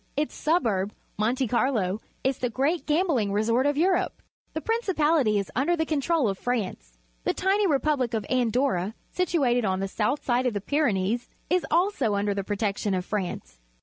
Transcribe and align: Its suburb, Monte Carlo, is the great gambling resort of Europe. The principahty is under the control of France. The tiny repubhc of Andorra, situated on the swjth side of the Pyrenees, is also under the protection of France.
Its 0.17 0.33
suburb, 0.33 0.95
Monte 1.19 1.47
Carlo, 1.47 2.01
is 2.23 2.39
the 2.39 2.49
great 2.49 2.87
gambling 2.87 3.31
resort 3.31 3.67
of 3.67 3.77
Europe. 3.77 4.23
The 4.53 4.59
principahty 4.59 5.39
is 5.39 5.51
under 5.55 5.75
the 5.77 5.85
control 5.85 6.27
of 6.27 6.39
France. 6.39 6.97
The 7.23 7.35
tiny 7.35 7.67
repubhc 7.67 8.15
of 8.15 8.25
Andorra, 8.27 8.95
situated 9.11 9.63
on 9.63 9.79
the 9.79 9.85
swjth 9.85 10.23
side 10.23 10.47
of 10.47 10.55
the 10.55 10.59
Pyrenees, 10.61 11.29
is 11.51 11.67
also 11.69 12.15
under 12.15 12.33
the 12.33 12.43
protection 12.43 12.95
of 12.95 13.05
France. 13.05 13.59